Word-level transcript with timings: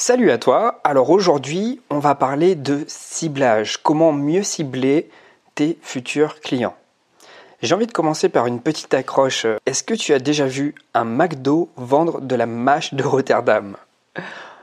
Salut 0.00 0.30
à 0.30 0.38
toi. 0.38 0.80
Alors 0.84 1.10
aujourd'hui, 1.10 1.80
on 1.90 1.98
va 1.98 2.14
parler 2.14 2.54
de 2.54 2.84
ciblage. 2.86 3.78
Comment 3.82 4.12
mieux 4.12 4.44
cibler 4.44 5.10
tes 5.56 5.76
futurs 5.82 6.38
clients. 6.38 6.76
J'ai 7.62 7.74
envie 7.74 7.88
de 7.88 7.92
commencer 7.92 8.28
par 8.28 8.46
une 8.46 8.60
petite 8.60 8.94
accroche. 8.94 9.44
Est-ce 9.66 9.82
que 9.82 9.94
tu 9.94 10.14
as 10.14 10.20
déjà 10.20 10.46
vu 10.46 10.76
un 10.94 11.02
McDo 11.02 11.68
vendre 11.74 12.20
de 12.20 12.36
la 12.36 12.46
mâche 12.46 12.94
de 12.94 13.02
Rotterdam? 13.02 13.76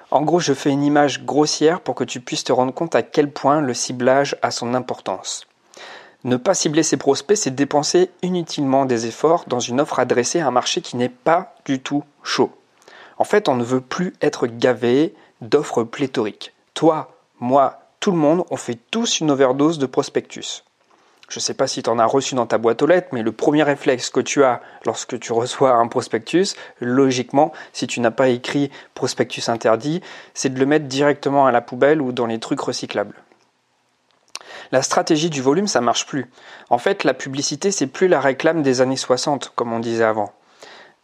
En 0.10 0.22
gros, 0.22 0.40
je 0.40 0.54
fais 0.54 0.70
une 0.70 0.86
image 0.86 1.26
grossière 1.26 1.82
pour 1.82 1.96
que 1.96 2.06
tu 2.06 2.22
puisses 2.22 2.46
te 2.46 2.54
rendre 2.54 2.74
compte 2.74 2.96
à 2.96 3.04
quel 3.04 3.30
point 3.30 3.60
le 3.60 3.74
ciblage 3.74 4.38
a 4.42 4.52
son 4.52 4.74
importance. 4.74 5.48
Ne 6.24 6.38
pas 6.38 6.54
cibler 6.54 6.82
ses 6.82 6.96
prospects, 6.96 7.36
c'est 7.36 7.54
dépenser 7.54 8.10
inutilement 8.22 8.86
des 8.86 9.06
efforts 9.06 9.44
dans 9.48 9.60
une 9.60 9.82
offre 9.82 10.00
adressée 10.00 10.40
à 10.40 10.48
un 10.48 10.52
marché 10.52 10.80
qui 10.80 10.96
n'est 10.96 11.10
pas 11.10 11.56
du 11.66 11.82
tout 11.82 12.06
chaud. 12.24 12.52
En 13.18 13.24
fait, 13.24 13.48
on 13.48 13.56
ne 13.56 13.64
veut 13.64 13.82
plus 13.82 14.14
être 14.22 14.48
gavé 14.48 15.14
d'offres 15.42 15.84
pléthoriques. 15.84 16.54
Toi, 16.74 17.16
moi, 17.40 17.80
tout 18.00 18.12
le 18.12 18.18
monde, 18.18 18.46
on 18.52 18.58
fait 18.58 18.80
tous 18.92 19.20
une 19.20 19.32
overdose 19.32 19.80
de 19.80 19.86
prospectus. 19.86 20.64
Je 21.28 21.40
ne 21.40 21.42
sais 21.42 21.56
pas 21.56 21.68
si 21.68 21.82
tu 21.82 21.90
en 21.90 21.98
as 21.98 22.06
reçu 22.06 22.36
dans 22.36 22.46
ta 22.46 22.58
boîte 22.58 22.82
aux 22.84 22.88
lettres, 22.88 23.10
mais 23.12 23.24
le 23.24 23.32
premier 23.32 23.64
réflexe 23.64 24.10
que 24.10 24.20
tu 24.20 24.44
as 24.44 24.62
lorsque 24.86 25.20
tu 25.20 25.34
reçois 25.34 25.74
un 25.74 25.88
prospectus, 25.88 26.56
logiquement, 26.80 27.52
si 27.74 27.88
tu 27.88 28.00
n'as 28.00 28.12
pas 28.12 28.30
écrit 28.30 28.70
prospectus 28.94 29.50
interdit, 29.50 30.02
c'est 30.34 30.54
de 30.54 30.60
le 30.60 30.66
mettre 30.68 30.86
directement 30.86 31.48
à 31.48 31.52
la 31.52 31.62
poubelle 31.62 32.02
ou 32.02 32.12
dans 32.12 32.28
les 32.28 32.40
trucs 32.40 32.62
recyclables. 32.62 33.16
La 34.72 34.82
stratégie 34.82 35.30
du 35.30 35.42
volume, 35.42 35.68
ça 35.68 35.82
marche 35.82 36.06
plus. 36.06 36.30
En 36.70 36.78
fait, 36.78 37.04
la 37.04 37.14
publicité, 37.14 37.72
c'est 37.72 37.88
plus 37.88 38.08
la 38.08 38.20
réclame 38.20 38.62
des 38.62 38.82
années 38.82 38.96
60, 38.96 39.52
comme 39.56 39.74
on 39.74 39.80
disait 39.80 40.04
avant. 40.04 40.32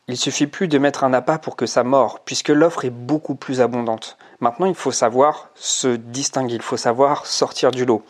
Il 0.08 0.18
suffit 0.18 0.48
plus 0.48 0.68
de 0.68 0.78
mettre 0.78 1.04
un 1.04 1.14
appât 1.14 1.38
pour 1.38 1.56
que 1.56 1.66
ça 1.66 1.84
mord, 1.84 2.20
puisque 2.22 2.50
l'offre 2.50 2.86
est 2.86 2.90
beaucoup 2.90 3.36
plus 3.36 3.62
abondante. 3.62 4.18
Maintenant, 4.40 4.66
il 4.66 4.76
faut 4.76 4.92
savoir 4.92 5.50
se 5.56 5.88
distinguer, 5.88 6.56
il 6.56 6.62
faut 6.62 6.78
savoir 6.78 7.26
sortir 7.26 7.72
du 7.72 7.86
lot. 7.86 8.04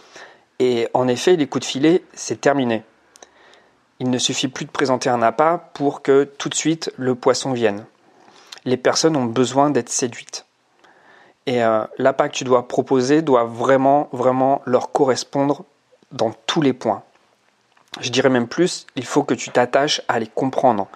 Et 0.60 0.88
en 0.94 1.08
effet, 1.08 1.36
les 1.36 1.48
coups 1.48 1.66
de 1.66 1.72
filet, 1.72 2.04
c'est 2.14 2.40
terminé. 2.40 2.84
Il 4.00 4.10
ne 4.10 4.18
suffit 4.18 4.48
plus 4.48 4.66
de 4.66 4.72
présenter 4.72 5.10
un 5.10 5.22
appât 5.22 5.70
pour 5.74 6.02
que 6.02 6.24
tout 6.24 6.50
de 6.50 6.56
suite 6.56 6.92
le 6.98 7.14
poisson 7.14 7.52
vienne. 7.52 7.86
Les 8.66 8.78
personnes 8.78 9.16
ont 9.16 9.26
besoin 9.26 9.70
d'être 9.70 9.90
séduites. 9.90 10.46
Et 11.46 11.64
euh, 11.64 11.84
l'appât 11.98 12.30
que 12.30 12.36
tu 12.36 12.44
dois 12.44 12.68
proposer 12.68 13.22
doit 13.22 13.44
vraiment, 13.44 14.08
vraiment 14.12 14.62
leur 14.66 14.92
correspondre 14.92 15.66
dans 16.12 16.32
tous 16.48 16.62
les 16.62 16.74
points. 16.74 17.04
Je 18.00 18.10
dirais 18.10 18.30
même 18.30 18.48
plus, 18.48 18.88
il 18.96 19.06
faut 19.06 19.24
que 19.24 19.34
tu 19.34 19.50
t'attaches 19.50 20.02
à 20.08 20.20
les 20.20 20.28
comprendre 20.28 20.88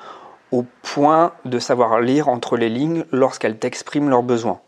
au 0.51 0.65
point 0.81 1.33
de 1.45 1.59
savoir 1.59 1.99
lire 1.99 2.29
entre 2.29 2.57
les 2.57 2.69
lignes 2.69 3.05
lorsqu'elles 3.11 3.57
t'expriment 3.57 4.09
leurs 4.09 4.23
besoins. 4.23 4.59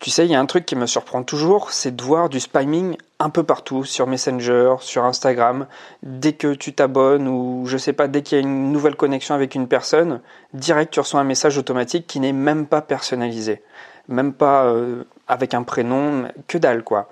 Tu 0.00 0.08
sais, 0.08 0.24
il 0.24 0.30
y 0.30 0.34
a 0.34 0.40
un 0.40 0.46
truc 0.46 0.64
qui 0.64 0.76
me 0.76 0.86
surprend 0.86 1.22
toujours, 1.22 1.72
c'est 1.72 1.94
de 1.94 2.02
voir 2.02 2.30
du 2.30 2.40
spamming 2.40 2.96
un 3.18 3.28
peu 3.28 3.42
partout, 3.42 3.84
sur 3.84 4.06
Messenger, 4.06 4.76
sur 4.80 5.04
Instagram. 5.04 5.66
Dès 6.02 6.32
que 6.32 6.54
tu 6.54 6.72
t'abonnes 6.72 7.28
ou 7.28 7.64
je 7.66 7.76
sais 7.76 7.92
pas, 7.92 8.08
dès 8.08 8.22
qu'il 8.22 8.38
y 8.38 8.40
a 8.40 8.42
une 8.42 8.72
nouvelle 8.72 8.96
connexion 8.96 9.34
avec 9.34 9.54
une 9.54 9.68
personne, 9.68 10.22
direct 10.54 10.94
tu 10.94 11.00
reçois 11.00 11.20
un 11.20 11.24
message 11.24 11.58
automatique 11.58 12.06
qui 12.06 12.18
n'est 12.18 12.32
même 12.32 12.66
pas 12.66 12.80
personnalisé. 12.80 13.62
Même 14.08 14.32
pas 14.32 14.64
euh, 14.64 15.04
avec 15.28 15.52
un 15.52 15.64
prénom, 15.64 16.28
que 16.48 16.56
dalle 16.56 16.82
quoi. 16.82 17.10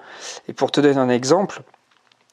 Et 0.49 0.55
pour 0.55 0.71
te 0.71 0.81
donner 0.81 0.97
un 0.97 1.11
exemple, 1.11 1.61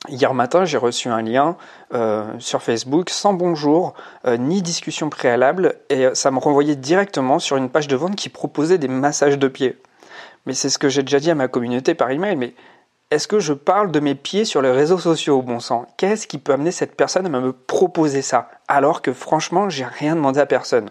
Hier 0.08 0.34
matin, 0.34 0.66
j'ai 0.66 0.78
reçu 0.78 1.10
un 1.10 1.22
lien 1.22 1.58
euh, 1.94 2.28
sur 2.40 2.62
Facebook 2.62 3.10
sans 3.10 3.34
bonjour 3.34 3.94
euh, 4.26 4.38
ni 4.38 4.62
discussion 4.62 5.10
préalable 5.10 5.76
et 5.90 6.08
ça 6.14 6.32
me 6.32 6.40
renvoyait 6.40 6.76
directement 6.76 7.40
sur 7.40 7.58
une 7.58 7.70
page 7.70 7.88
de 7.88 7.96
vente 7.96 8.16
qui 8.16 8.30
proposait 8.30 8.78
des 8.78 8.88
massages 8.88 9.40
de 9.40 9.48
pieds. 9.48 9.78
Mais 10.46 10.54
c'est 10.54 10.70
ce 10.70 10.78
que 10.78 10.90
j'ai 10.90 11.02
déjà 11.02 11.20
dit 11.20 11.32
à 11.32 11.36
ma 11.36 11.48
communauté 11.48 11.96
par 11.96 12.12
email, 12.12 12.36
mais 12.36 12.54
est-ce 13.10 13.28
que 13.28 13.40
je 13.40 13.54
parle 13.54 13.92
de 13.92 14.00
mes 14.00 14.16
pieds 14.16 14.46
sur 14.46 14.62
les 14.62 14.72
réseaux 14.72 15.00
sociaux 15.00 15.40
au 15.40 15.42
bon 15.42 15.60
sens? 15.60 15.88
Qu'est-ce 15.98 16.28
qui 16.28 16.38
peut 16.38 16.54
amener 16.54 16.72
cette 16.72 16.96
personne 16.96 17.26
à 17.26 17.30
me 17.30 17.54
proposer 17.54 18.22
ça 18.22 18.50
alors 18.68 19.02
que 19.02 19.14
franchement, 19.14 19.70
j'ai 19.70 19.86
rien 19.86 20.16
demandé 20.16 20.40
à 20.40 20.46
personne? 20.46 20.90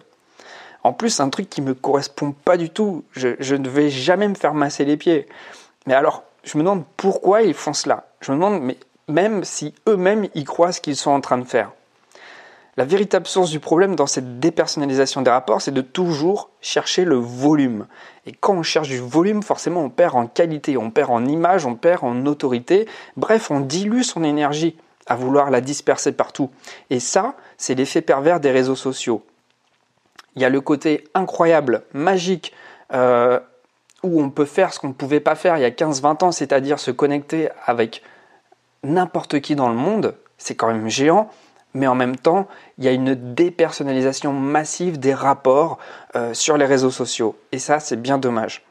En 0.82 0.92
plus, 0.92 1.20
un 1.20 1.30
truc 1.30 1.48
qui 1.48 1.62
me 1.62 1.74
correspond 1.74 2.32
pas 2.32 2.56
du 2.56 2.70
tout, 2.70 3.04
je 3.12 3.54
ne 3.54 3.68
vais 3.68 3.90
jamais 3.90 4.28
me 4.28 4.34
faire 4.34 4.54
masser 4.54 4.84
les 4.84 4.96
pieds. 4.96 5.26
Mais 5.86 5.94
alors, 5.94 6.24
je 6.42 6.58
me 6.58 6.62
demande 6.62 6.84
pourquoi 6.96 7.42
ils 7.42 7.54
font 7.54 7.72
cela. 7.72 8.06
Je 8.20 8.32
me 8.32 8.36
demande, 8.36 8.60
mais 8.62 8.76
même 9.08 9.44
si 9.44 9.74
eux-mêmes 9.88 10.28
y 10.34 10.44
croient 10.44 10.72
ce 10.72 10.80
qu'ils 10.80 10.96
sont 10.96 11.10
en 11.10 11.20
train 11.20 11.38
de 11.38 11.44
faire. 11.44 11.72
La 12.76 12.84
véritable 12.84 13.26
source 13.26 13.50
du 13.50 13.60
problème 13.60 13.94
dans 13.94 14.08
cette 14.08 14.40
dépersonnalisation 14.40 15.22
des 15.22 15.30
rapports, 15.30 15.62
c'est 15.62 15.70
de 15.70 15.80
toujours 15.80 16.50
chercher 16.60 17.04
le 17.04 17.14
volume. 17.14 17.86
Et 18.26 18.32
quand 18.32 18.54
on 18.54 18.64
cherche 18.64 18.88
du 18.88 18.98
volume, 18.98 19.44
forcément, 19.44 19.82
on 19.82 19.90
perd 19.90 20.16
en 20.16 20.26
qualité, 20.26 20.76
on 20.76 20.90
perd 20.90 21.10
en 21.10 21.24
image, 21.24 21.66
on 21.66 21.76
perd 21.76 22.02
en 22.02 22.26
autorité. 22.26 22.88
Bref, 23.16 23.52
on 23.52 23.60
dilue 23.60 24.02
son 24.02 24.24
énergie 24.24 24.76
à 25.06 25.14
vouloir 25.14 25.50
la 25.50 25.60
disperser 25.60 26.10
partout. 26.10 26.50
Et 26.90 26.98
ça, 26.98 27.36
c'est 27.58 27.76
l'effet 27.76 28.00
pervers 28.00 28.40
des 28.40 28.50
réseaux 28.50 28.74
sociaux. 28.74 29.24
Il 30.34 30.42
y 30.42 30.44
a 30.44 30.48
le 30.48 30.60
côté 30.60 31.04
incroyable, 31.14 31.84
magique, 31.92 32.52
euh, 32.92 33.38
où 34.02 34.20
on 34.20 34.30
peut 34.30 34.44
faire 34.44 34.72
ce 34.72 34.80
qu'on 34.80 34.88
ne 34.88 34.94
pouvait 34.94 35.20
pas 35.20 35.36
faire 35.36 35.56
il 35.56 35.60
y 35.60 35.64
a 35.64 35.70
15-20 35.70 36.24
ans, 36.24 36.32
c'est-à-dire 36.32 36.80
se 36.80 36.90
connecter 36.90 37.50
avec 37.66 38.02
n'importe 38.84 39.40
qui 39.40 39.56
dans 39.56 39.68
le 39.68 39.74
monde, 39.74 40.14
c'est 40.38 40.54
quand 40.54 40.68
même 40.68 40.88
géant, 40.88 41.30
mais 41.74 41.86
en 41.88 41.94
même 41.94 42.16
temps, 42.16 42.46
il 42.78 42.84
y 42.84 42.88
a 42.88 42.92
une 42.92 43.14
dépersonnalisation 43.34 44.32
massive 44.32 44.98
des 44.98 45.12
rapports 45.12 45.78
euh, 46.14 46.32
sur 46.32 46.56
les 46.56 46.64
réseaux 46.64 46.90
sociaux. 46.90 47.36
Et 47.52 47.58
ça, 47.58 47.80
c'est 47.80 48.00
bien 48.00 48.18
dommage. 48.18 48.62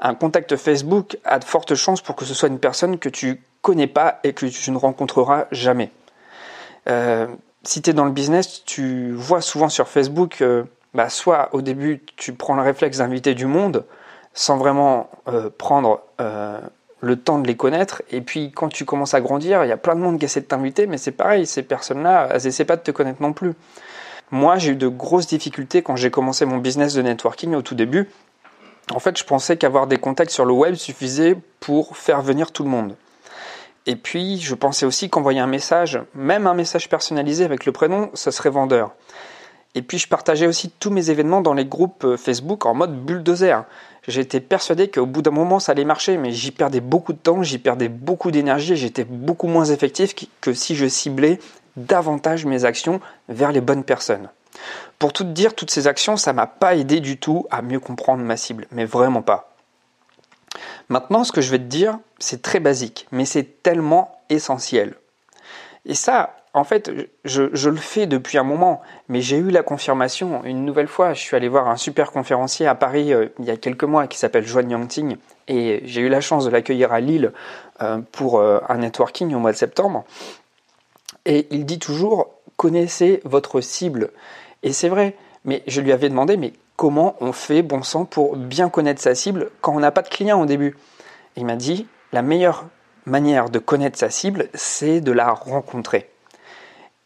Un 0.00 0.14
contact 0.14 0.56
Facebook 0.56 1.16
a 1.24 1.38
de 1.38 1.44
fortes 1.44 1.74
chances 1.74 2.00
pour 2.00 2.16
que 2.16 2.24
ce 2.24 2.34
soit 2.34 2.48
une 2.48 2.58
personne 2.58 2.98
que 2.98 3.08
tu 3.08 3.42
connais 3.62 3.86
pas 3.86 4.18
et 4.24 4.32
que 4.32 4.46
tu 4.46 4.70
ne 4.70 4.78
rencontreras 4.78 5.46
jamais. 5.52 5.92
Euh, 6.88 7.28
si 7.62 7.82
tu 7.82 7.90
es 7.90 7.92
dans 7.92 8.06
le 8.06 8.10
business, 8.10 8.64
tu 8.64 9.12
vois 9.12 9.42
souvent 9.42 9.68
sur 9.68 9.86
Facebook, 9.86 10.40
euh, 10.40 10.64
bah, 10.94 11.08
soit 11.08 11.50
au 11.52 11.60
début, 11.60 12.02
tu 12.16 12.32
prends 12.32 12.54
le 12.54 12.62
réflexe 12.62 12.98
d'inviter 12.98 13.34
du 13.34 13.46
monde 13.46 13.84
sans 14.32 14.56
vraiment 14.56 15.10
prendre 15.58 16.02
le 17.00 17.16
temps 17.16 17.38
de 17.38 17.46
les 17.46 17.56
connaître. 17.56 18.02
Et 18.10 18.20
puis 18.20 18.52
quand 18.52 18.68
tu 18.68 18.84
commences 18.84 19.14
à 19.14 19.20
grandir, 19.20 19.64
il 19.64 19.68
y 19.68 19.72
a 19.72 19.76
plein 19.76 19.94
de 19.94 20.00
monde 20.00 20.18
qui 20.18 20.24
essaie 20.24 20.40
de 20.40 20.46
t'inviter, 20.46 20.86
mais 20.86 20.98
c'est 20.98 21.12
pareil, 21.12 21.46
ces 21.46 21.62
personnes-là, 21.62 22.28
elles 22.32 22.46
essaient 22.46 22.64
pas 22.64 22.76
de 22.76 22.82
te 22.82 22.90
connaître 22.90 23.22
non 23.22 23.32
plus. 23.32 23.52
Moi, 24.30 24.58
j'ai 24.58 24.72
eu 24.72 24.76
de 24.76 24.86
grosses 24.86 25.26
difficultés 25.26 25.82
quand 25.82 25.96
j'ai 25.96 26.10
commencé 26.10 26.44
mon 26.44 26.58
business 26.58 26.94
de 26.94 27.02
networking 27.02 27.54
au 27.54 27.62
tout 27.62 27.74
début. 27.74 28.08
En 28.94 29.00
fait, 29.00 29.18
je 29.18 29.24
pensais 29.24 29.56
qu'avoir 29.56 29.86
des 29.86 29.98
contacts 29.98 30.30
sur 30.30 30.44
le 30.44 30.52
web 30.52 30.74
suffisait 30.74 31.36
pour 31.58 31.96
faire 31.96 32.22
venir 32.22 32.52
tout 32.52 32.62
le 32.62 32.70
monde. 32.70 32.96
Et 33.86 33.96
puis, 33.96 34.38
je 34.38 34.54
pensais 34.54 34.86
aussi 34.86 35.10
qu'envoyer 35.10 35.40
un 35.40 35.46
message, 35.46 36.00
même 36.14 36.46
un 36.46 36.54
message 36.54 36.88
personnalisé 36.88 37.44
avec 37.44 37.66
le 37.66 37.72
prénom, 37.72 38.10
ça 38.14 38.30
serait 38.30 38.50
vendeur. 38.50 38.92
Et 39.74 39.82
puis, 39.82 39.98
je 39.98 40.06
partageais 40.06 40.46
aussi 40.46 40.70
tous 40.70 40.90
mes 40.90 41.10
événements 41.10 41.40
dans 41.40 41.54
les 41.54 41.64
groupes 41.64 42.04
euh, 42.04 42.16
Facebook 42.16 42.66
en 42.66 42.74
mode 42.74 43.04
bulldozer. 43.04 43.64
J'étais 44.08 44.40
persuadé 44.40 44.90
qu'au 44.90 45.06
bout 45.06 45.22
d'un 45.22 45.30
moment 45.30 45.60
ça 45.60 45.72
allait 45.72 45.84
marcher, 45.84 46.16
mais 46.16 46.32
j'y 46.32 46.52
perdais 46.52 46.80
beaucoup 46.80 47.12
de 47.12 47.18
temps, 47.18 47.42
j'y 47.42 47.58
perdais 47.58 47.88
beaucoup 47.88 48.30
d'énergie 48.30 48.76
j'étais 48.76 49.04
beaucoup 49.04 49.46
moins 49.46 49.66
effectif 49.66 50.14
que 50.40 50.54
si 50.54 50.74
je 50.74 50.86
ciblais 50.86 51.38
davantage 51.76 52.46
mes 52.46 52.64
actions 52.64 53.00
vers 53.28 53.52
les 53.52 53.60
bonnes 53.60 53.84
personnes. 53.84 54.28
Pour 54.98 55.12
tout 55.12 55.24
dire, 55.24 55.54
toutes 55.54 55.70
ces 55.70 55.86
actions, 55.86 56.16
ça 56.16 56.32
m'a 56.32 56.46
pas 56.46 56.74
aidé 56.74 57.00
du 57.00 57.16
tout 57.16 57.46
à 57.50 57.62
mieux 57.62 57.80
comprendre 57.80 58.22
ma 58.22 58.36
cible, 58.36 58.66
mais 58.72 58.84
vraiment 58.84 59.22
pas. 59.22 59.54
Maintenant, 60.88 61.24
ce 61.24 61.32
que 61.32 61.40
je 61.40 61.50
vais 61.50 61.58
te 61.58 61.64
dire, 61.64 61.98
c'est 62.18 62.42
très 62.42 62.60
basique, 62.60 63.06
mais 63.12 63.24
c'est 63.24 63.62
tellement 63.62 64.20
essentiel. 64.28 64.94
Et 65.86 65.94
ça, 65.94 66.36
en 66.52 66.64
fait, 66.64 66.90
je, 67.24 67.68
le 67.68 67.76
fais 67.76 68.06
depuis 68.06 68.36
un 68.36 68.42
moment, 68.42 68.80
mais 69.08 69.20
j'ai 69.20 69.36
eu 69.36 69.50
la 69.50 69.62
confirmation 69.62 70.42
une 70.44 70.64
nouvelle 70.64 70.88
fois. 70.88 71.14
Je 71.14 71.20
suis 71.20 71.36
allé 71.36 71.48
voir 71.48 71.68
un 71.68 71.76
super 71.76 72.10
conférencier 72.10 72.66
à 72.66 72.74
Paris 72.74 73.12
euh, 73.12 73.28
il 73.38 73.44
y 73.44 73.50
a 73.50 73.56
quelques 73.56 73.84
mois 73.84 74.08
qui 74.08 74.18
s'appelle 74.18 74.44
Joan 74.44 74.68
Yangting 74.68 75.16
et 75.46 75.80
j'ai 75.84 76.00
eu 76.00 76.08
la 76.08 76.20
chance 76.20 76.44
de 76.44 76.50
l'accueillir 76.50 76.92
à 76.92 77.00
Lille 77.00 77.32
euh, 77.82 78.00
pour 78.10 78.40
euh, 78.40 78.58
un 78.68 78.78
networking 78.78 79.32
au 79.34 79.38
mois 79.38 79.52
de 79.52 79.56
septembre. 79.56 80.04
Et 81.24 81.46
il 81.50 81.64
dit 81.66 81.78
toujours 81.78 82.30
connaissez 82.56 83.20
votre 83.24 83.60
cible. 83.60 84.10
Et 84.64 84.72
c'est 84.72 84.88
vrai, 84.88 85.16
mais 85.44 85.62
je 85.68 85.80
lui 85.80 85.92
avais 85.92 86.08
demandé 86.08 86.36
mais 86.36 86.52
comment 86.76 87.14
on 87.20 87.32
fait 87.32 87.62
bon 87.62 87.82
sang 87.82 88.04
pour 88.04 88.36
bien 88.36 88.70
connaître 88.70 89.00
sa 89.00 89.14
cible 89.14 89.50
quand 89.60 89.74
on 89.74 89.80
n'a 89.80 89.92
pas 89.92 90.02
de 90.02 90.08
clients 90.08 90.42
au 90.42 90.46
début? 90.46 90.76
Il 91.36 91.46
m'a 91.46 91.56
dit 91.56 91.86
la 92.12 92.22
meilleure 92.22 92.66
manière 93.06 93.50
de 93.50 93.60
connaître 93.60 93.98
sa 93.98 94.10
cible, 94.10 94.48
c'est 94.54 95.00
de 95.00 95.12
la 95.12 95.30
rencontrer. 95.32 96.09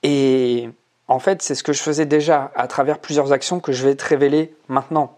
Et 0.05 0.71
en 1.09 1.19
fait, 1.19 1.43
c'est 1.43 1.56
ce 1.56 1.65
que 1.65 1.73
je 1.73 1.83
faisais 1.83 2.06
déjà 2.06 2.53
à 2.55 2.69
travers 2.69 2.99
plusieurs 2.99 3.33
actions 3.33 3.59
que 3.59 3.73
je 3.73 3.85
vais 3.85 3.97
te 3.97 4.05
révéler 4.05 4.55
maintenant. 4.69 5.17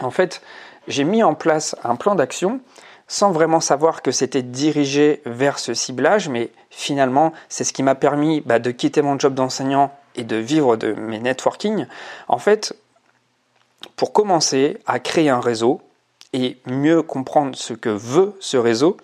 En 0.00 0.10
fait, 0.10 0.40
j'ai 0.88 1.04
mis 1.04 1.22
en 1.22 1.34
place 1.34 1.76
un 1.84 1.96
plan 1.96 2.14
d'action 2.14 2.60
sans 3.08 3.30
vraiment 3.30 3.60
savoir 3.60 4.00
que 4.00 4.10
c'était 4.10 4.42
dirigé 4.42 5.20
vers 5.26 5.58
ce 5.58 5.74
ciblage, 5.74 6.30
mais 6.30 6.50
finalement, 6.70 7.32
c'est 7.50 7.64
ce 7.64 7.74
qui 7.74 7.82
m'a 7.82 7.94
permis 7.94 8.40
bah, 8.40 8.58
de 8.58 8.70
quitter 8.70 9.02
mon 9.02 9.18
job 9.18 9.34
d'enseignant 9.34 9.92
et 10.14 10.24
de 10.24 10.36
vivre 10.36 10.76
de 10.76 10.92
mes 10.94 11.18
networking. 11.18 11.86
En 12.28 12.38
fait, 12.38 12.74
pour 13.96 14.12
commencer 14.12 14.78
à 14.86 14.98
créer 14.98 15.28
un 15.28 15.40
réseau 15.40 15.82
et 16.32 16.56
mieux 16.66 17.02
comprendre 17.02 17.56
ce 17.56 17.74
que 17.74 17.90
veut 17.90 18.34
ce 18.40 18.56
réseau, 18.56 18.96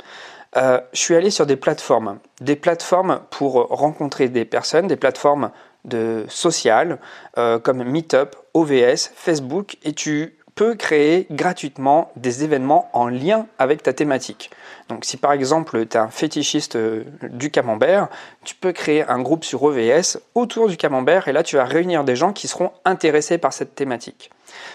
euh, 0.59 0.81
je 0.93 0.99
suis 0.99 1.15
allé 1.15 1.31
sur 1.31 1.47
des 1.47 1.57
plateformes, 1.57 2.19
des 2.41 2.57
plateformes 2.57 3.21
pour 3.31 3.69
rencontrer 3.69 4.29
des 4.29 4.45
personnes, 4.45 4.89
des 4.89 4.97
plateformes 4.97 5.51
de 5.85 6.25
sociales 6.29 6.99
euh, 7.39 7.59
comme 7.59 7.85
Meetup, 7.85 8.37
OVS, 8.55 9.13
Facebook, 9.15 9.77
et 9.85 9.93
tu 9.93 10.35
peux 10.55 10.75
créer 10.75 11.29
gratuitement 11.31 12.11
des 12.17 12.43
événements 12.43 12.91
en 12.93 13.07
lien 13.07 13.47
avec 13.61 13.85
ta 13.85 13.93
thématique. 13.93 14.51
Donc 14.89 15.05
si 15.05 15.17
par 15.17 15.31
exemple 15.31 15.87
tu 15.87 15.97
es 15.97 16.01
un 16.01 16.09
fétichiste 16.09 16.75
euh, 16.75 17.05
du 17.23 17.53
camembert, 17.53 18.09
tu 18.45 18.57
peux 18.57 18.73
créer 18.73 19.05
un 19.05 19.21
groupe 19.21 19.45
sur 19.45 19.63
OVS 19.63 20.19
autour 20.35 20.69
du 20.69 20.77
camembert 20.77 21.29
et 21.29 21.33
là 21.33 21.45
tu 21.45 21.57
vas 21.57 21.65
réunir 21.65 22.03
des 22.03 22.17
gens 22.17 22.33
qui 22.33 22.49
seront 22.49 22.73
intéressés 22.85 23.39
par 23.39 23.53
cette 23.53 23.77
thématique. 23.77 24.31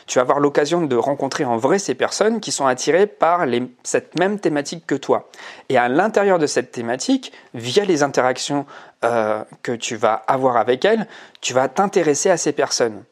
Tu 0.08 0.18
vas 0.18 0.22
avoir 0.22 0.40
l'occasion 0.40 0.82
de 0.82 0.96
rencontrer 0.96 1.46
en 1.46 1.58
vrai 1.58 1.80
ces 1.80 1.96
personnes 1.96 2.40
qui 2.40 2.52
sont 2.52 2.66
attirées 2.66 3.08
par 3.08 3.46
cette 3.84 4.18
même 4.20 4.40
thématique 4.40 4.86
que 4.86 4.96
toi. 4.96 5.30
Et 5.70 5.78
à 5.78 5.90
l'intérieur 5.90 6.40
de 6.40 6.48
cette 6.48 6.72
thématique, 6.72 7.32
via 7.54 7.86
les 7.86 8.04
interactions 8.04 8.66
euh, 9.04 9.44
que 9.62 9.72
tu 9.72 9.96
vas 9.96 10.14
avoir 10.28 10.58
avec 10.58 10.86
elles, 10.86 11.08
tu 11.42 11.54
vas 11.54 11.68
t'intéresser 11.68 12.30
à 12.30 12.38
ces 12.38 12.52
personnes. 12.52 13.04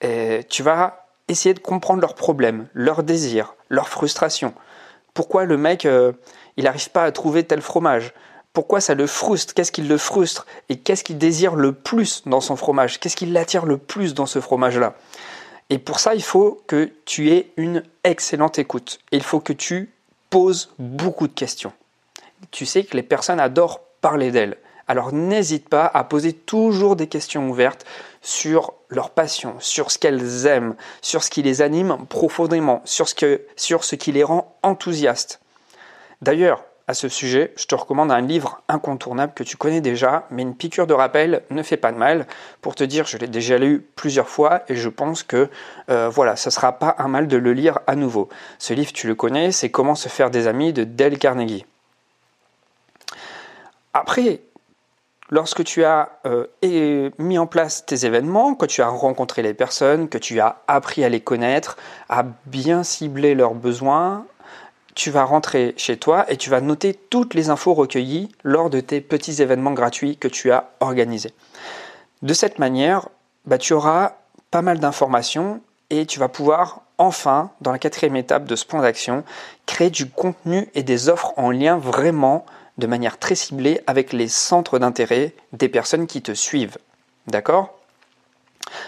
Et 0.00 0.44
tu 0.48 0.62
vas 0.62 1.06
essayer 1.28 1.54
de 1.54 1.60
comprendre 1.60 2.00
leurs 2.00 2.14
problèmes, 2.14 2.66
leurs 2.74 3.02
désirs, 3.02 3.54
leurs 3.68 3.88
frustrations. 3.88 4.54
Pourquoi 5.14 5.44
le 5.44 5.56
mec, 5.56 5.86
euh, 5.86 6.12
il 6.56 6.64
n'arrive 6.64 6.90
pas 6.90 7.04
à 7.04 7.12
trouver 7.12 7.44
tel 7.44 7.60
fromage? 7.60 8.12
Pourquoi 8.52 8.80
ça 8.80 8.94
le 8.94 9.06
frustre? 9.06 9.54
Qu'est-ce 9.54 9.70
qui 9.70 9.82
le 9.82 9.96
frustre? 9.96 10.46
Et 10.68 10.78
qu'est-ce 10.78 11.04
qu'il 11.04 11.18
désire 11.18 11.54
le 11.54 11.72
plus 11.72 12.22
dans 12.26 12.40
son 12.40 12.56
fromage? 12.56 12.98
Qu'est-ce 12.98 13.16
qui 13.16 13.26
l'attire 13.26 13.64
le 13.64 13.78
plus 13.78 14.14
dans 14.14 14.26
ce 14.26 14.40
fromage-là? 14.40 14.94
Et 15.70 15.78
pour 15.78 16.00
ça, 16.00 16.14
il 16.14 16.22
faut 16.22 16.60
que 16.66 16.90
tu 17.04 17.30
aies 17.30 17.52
une 17.56 17.84
excellente 18.02 18.58
écoute. 18.58 18.98
Il 19.12 19.22
faut 19.22 19.40
que 19.40 19.52
tu 19.52 19.90
poses 20.28 20.74
beaucoup 20.78 21.28
de 21.28 21.32
questions. 21.32 21.72
Tu 22.50 22.66
sais 22.66 22.84
que 22.84 22.96
les 22.96 23.02
personnes 23.02 23.40
adorent 23.40 23.80
parler 24.00 24.32
d'elles. 24.32 24.56
Alors 24.88 25.12
n'hésite 25.12 25.68
pas 25.68 25.86
à 25.86 26.02
poser 26.02 26.32
toujours 26.32 26.96
des 26.96 27.06
questions 27.06 27.48
ouvertes 27.48 27.86
sur 28.22 28.74
leur 28.88 29.10
passion, 29.10 29.54
sur 29.60 29.92
ce 29.92 29.98
qu'elles 29.98 30.46
aiment, 30.46 30.74
sur 31.00 31.22
ce 31.22 31.30
qui 31.30 31.42
les 31.42 31.62
anime 31.62 32.06
profondément, 32.08 32.82
sur 32.84 33.08
ce, 33.08 33.40
sur 33.54 33.84
ce 33.84 33.94
qui 33.94 34.10
les 34.10 34.24
rend 34.24 34.56
enthousiastes. 34.64 35.40
D'ailleurs, 36.22 36.64
à 36.90 36.94
ce 36.94 37.08
sujet, 37.08 37.52
je 37.56 37.66
te 37.66 37.76
recommande 37.76 38.10
un 38.10 38.20
livre 38.20 38.62
incontournable 38.66 39.32
que 39.32 39.44
tu 39.44 39.56
connais 39.56 39.80
déjà, 39.80 40.26
mais 40.32 40.42
une 40.42 40.56
piqûre 40.56 40.88
de 40.88 40.92
rappel 40.92 41.42
ne 41.48 41.62
fait 41.62 41.76
pas 41.76 41.92
de 41.92 41.96
mal. 41.96 42.26
Pour 42.62 42.74
te 42.74 42.82
dire, 42.82 43.06
je 43.06 43.16
l'ai 43.16 43.28
déjà 43.28 43.58
lu 43.58 43.86
plusieurs 43.94 44.28
fois 44.28 44.62
et 44.68 44.74
je 44.74 44.88
pense 44.88 45.22
que 45.22 45.48
euh, 45.88 46.08
voilà, 46.08 46.34
ce 46.34 46.50
sera 46.50 46.80
pas 46.80 46.96
un 46.98 47.06
mal 47.06 47.28
de 47.28 47.36
le 47.36 47.52
lire 47.52 47.78
à 47.86 47.94
nouveau. 47.94 48.28
Ce 48.58 48.74
livre, 48.74 48.92
tu 48.92 49.06
le 49.06 49.14
connais, 49.14 49.52
c'est 49.52 49.70
Comment 49.70 49.94
se 49.94 50.08
faire 50.08 50.32
des 50.32 50.48
amis 50.48 50.72
de 50.72 50.82
Dale 50.82 51.16
Carnegie. 51.18 51.64
Après, 53.94 54.40
lorsque 55.30 55.62
tu 55.62 55.84
as 55.84 56.18
euh, 56.26 57.10
mis 57.18 57.38
en 57.38 57.46
place 57.46 57.86
tes 57.86 58.04
événements, 58.04 58.56
que 58.56 58.66
tu 58.66 58.82
as 58.82 58.88
rencontré 58.88 59.42
les 59.42 59.54
personnes, 59.54 60.08
que 60.08 60.18
tu 60.18 60.40
as 60.40 60.62
appris 60.66 61.04
à 61.04 61.08
les 61.08 61.20
connaître, 61.20 61.76
à 62.08 62.24
bien 62.46 62.82
cibler 62.82 63.36
leurs 63.36 63.54
besoins, 63.54 64.26
tu 64.94 65.10
vas 65.10 65.24
rentrer 65.24 65.74
chez 65.76 65.96
toi 65.96 66.30
et 66.30 66.36
tu 66.36 66.50
vas 66.50 66.60
noter 66.60 66.94
toutes 66.94 67.34
les 67.34 67.50
infos 67.50 67.74
recueillies 67.74 68.28
lors 68.42 68.70
de 68.70 68.80
tes 68.80 69.00
petits 69.00 69.42
événements 69.42 69.72
gratuits 69.72 70.16
que 70.16 70.28
tu 70.28 70.50
as 70.50 70.70
organisés. 70.80 71.32
De 72.22 72.34
cette 72.34 72.58
manière, 72.58 73.08
bah, 73.46 73.58
tu 73.58 73.72
auras 73.72 74.14
pas 74.50 74.62
mal 74.62 74.78
d'informations 74.78 75.60
et 75.90 76.06
tu 76.06 76.18
vas 76.18 76.28
pouvoir 76.28 76.82
enfin, 76.98 77.50
dans 77.62 77.72
la 77.72 77.78
quatrième 77.78 78.16
étape 78.16 78.44
de 78.44 78.56
ce 78.56 78.66
plan 78.66 78.82
d'action, 78.82 79.24
créer 79.64 79.90
du 79.90 80.08
contenu 80.08 80.68
et 80.74 80.82
des 80.82 81.08
offres 81.08 81.32
en 81.36 81.50
lien 81.50 81.78
vraiment 81.78 82.44
de 82.78 82.86
manière 82.86 83.18
très 83.18 83.34
ciblée 83.34 83.80
avec 83.86 84.12
les 84.12 84.28
centres 84.28 84.78
d'intérêt 84.78 85.34
des 85.52 85.68
personnes 85.68 86.06
qui 86.06 86.20
te 86.22 86.32
suivent. 86.32 86.78
D'accord? 87.26 87.74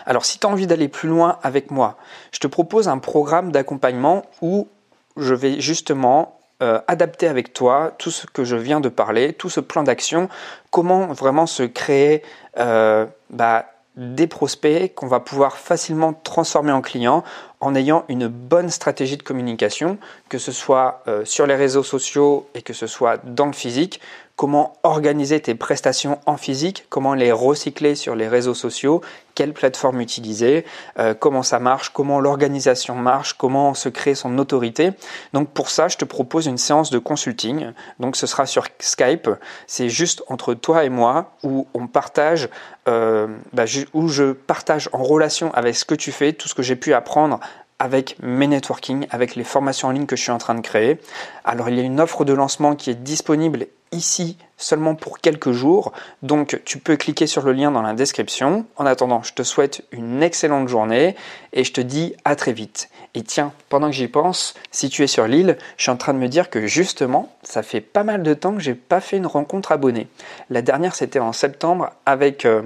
Alors 0.07 0.25
si 0.25 0.39
tu 0.39 0.47
as 0.47 0.51
envie 0.51 0.67
d'aller 0.67 0.89
plus 0.89 1.09
loin 1.09 1.39
avec 1.43 1.71
moi, 1.71 1.97
je 2.33 2.39
te 2.39 2.47
propose 2.47 2.89
un 2.89 2.99
programme 2.99 3.51
d'accompagnement 3.51 4.25
où 4.41 4.69
je 5.17 5.35
vais 5.35 5.61
justement 5.61 6.41
euh, 6.63 6.81
adapter 6.87 7.27
avec 7.27 7.53
toi 7.53 7.93
tout 7.99 8.11
ce 8.11 8.27
que 8.27 8.45
je 8.45 8.55
viens 8.57 8.81
de 8.81 8.89
parler, 8.89 9.33
tout 9.33 9.51
ce 9.51 9.59
plan 9.59 9.83
d'action, 9.83 10.29
comment 10.71 11.09
vraiment 11.09 11.47
se 11.47 11.65
créer 11.65 12.23
euh, 12.59 13.05
bah, 13.31 13.67
des 13.97 14.27
prospects 14.27 14.95
qu'on 14.95 15.09
va 15.09 15.21
pouvoir 15.21 15.57
facilement 15.57 16.13
transformer 16.13 16.73
en 16.73 16.81
clients 16.81 17.25
en 17.61 17.75
ayant 17.75 18.05
une 18.09 18.29
bonne 18.29 18.71
stratégie 18.71 19.17
de 19.17 19.23
communication, 19.23 19.99
que 20.29 20.39
ce 20.39 20.53
soit 20.53 21.03
euh, 21.09 21.25
sur 21.25 21.47
les 21.47 21.57
réseaux 21.57 21.83
sociaux 21.83 22.49
et 22.55 22.63
que 22.63 22.73
ce 22.73 22.87
soit 22.87 23.19
dans 23.25 23.47
le 23.47 23.53
physique, 23.53 24.01
comment 24.43 24.73
organiser 24.83 25.39
tes 25.39 25.55
prestations 25.55 26.19
en 26.27 26.37
physique, 26.37 26.87
comment 26.89 27.15
les 27.15 27.31
recycler 27.31 27.95
sur 27.95 28.17
les 28.17 28.27
réseaux 28.27 28.55
sociaux, 28.55 29.01
quelle 29.37 29.53
plateforme 29.53 30.01
utiliser, 30.01 30.65
euh, 30.99 31.15
comment 31.15 31.45
ça 31.45 31.61
marche, 31.61 31.91
comment 31.91 32.19
l'organisation 32.19 32.97
marche, 32.97 33.35
comment 33.35 33.73
se 33.75 33.89
créer 33.89 34.17
son 34.17 34.37
autorité. 34.39 34.95
Donc 35.33 35.51
pour 35.51 35.71
ça, 35.71 35.87
je 35.87 35.97
te 35.97 36.05
propose 36.05 36.47
une 36.47 36.59
séance 36.59 36.91
de 36.91 36.99
consulting. 36.99 37.71
Donc 38.01 38.17
ce 38.17 38.27
sera 38.27 38.47
sur 38.47 38.67
Skype. 38.81 39.31
C'est 39.69 39.89
juste 39.89 40.25
entre 40.27 40.55
toi 40.55 40.83
et 40.83 40.89
moi 40.89 41.31
où 41.45 41.69
on 41.73 41.87
partage, 41.87 42.49
euh, 42.89 43.29
bah, 43.53 43.67
où 43.95 44.09
je 44.09 44.33
partage 44.33 44.91
en 44.93 45.05
relation 45.05 45.55
avec 45.55 45.77
ce 45.77 45.85
que 45.85 45.95
tu 45.95 46.11
fais, 46.11 46.33
tout 46.33 46.49
ce 46.49 46.55
que 46.57 46.65
j'ai 46.65 46.75
pu 46.75 46.95
apprendre 46.95 47.39
avec 47.83 48.15
mes 48.23 48.47
networking, 48.47 49.09
avec 49.11 49.35
les 49.35 49.43
formations 49.43 49.89
en 49.89 49.91
ligne 49.91 50.07
que 50.07 50.15
je 50.15 50.23
suis 50.23 50.31
en 50.31 50.39
train 50.39 50.55
de 50.55 50.61
créer. 50.61 51.01
Alors 51.45 51.69
il 51.69 51.77
y 51.77 51.81
a 51.81 51.83
une 51.83 51.99
offre 51.99 52.25
de 52.25 52.33
lancement 52.33 52.77
qui 52.77 52.91
est 52.91 53.03
disponible 53.03 53.67
ici 53.91 54.39
seulement 54.57 54.95
pour 54.95 55.19
quelques 55.19 55.51
jours, 55.51 55.93
donc 56.23 56.61
tu 56.65 56.79
peux 56.79 56.95
cliquer 56.97 57.27
sur 57.27 57.43
le 57.43 57.53
lien 57.53 57.73
dans 57.73 57.83
la 57.83 57.95
description. 57.95 58.67
En 58.77 58.87
attendant, 58.87 59.25
je 59.25 59.35
te 59.35 59.43
souhaite 59.43 59.85
une 59.91 60.23
excellente 60.23 60.69
journée 60.69 61.17
et 61.53 61.65
je 61.65 61.73
te 61.73 61.81
dis 61.81 62.15
à 62.25 62.37
très 62.37 62.53
vite. 62.53 62.89
Et 63.15 63.25
tiens, 63.25 63.53
pendant 63.69 63.89
que 63.89 63.97
j'y 63.97 64.07
pense, 64.07 64.55
si 64.71 64.89
tu 64.89 65.03
es 65.03 65.09
sur 65.09 65.27
l'île, 65.27 65.59
je 65.77 65.83
suis 65.83 65.91
en 65.91 65.97
train 65.97 66.15
de 66.15 66.21
me 66.21 66.29
dire 66.29 66.51
que 66.51 66.69
justement, 66.69 67.35
ça 67.43 67.65
fait 67.65 67.81
pas 67.81 68.05
mal 68.05 68.23
de 68.23 68.33
temps 68.33 68.55
que 68.55 68.61
j'ai 68.61 68.77
pas 68.77 69.01
fait 69.01 69.17
une 69.17 69.27
rencontre 69.27 69.73
abonnée. 69.73 70.07
La 70.51 70.63
dernière, 70.63 70.95
c'était 70.95 71.19
en 71.19 71.33
septembre 71.33 71.91
avec 72.07 72.45
euh, 72.45 72.63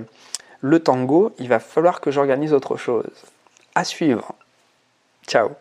le 0.61 0.79
tango. 0.81 1.33
Il 1.39 1.49
va 1.49 1.59
falloir 1.59 2.03
que 2.03 2.11
j'organise 2.11 2.53
autre 2.53 2.77
chose. 2.77 3.09
À 3.75 3.83
suivre. 3.83 4.35
Ciao 5.27 5.57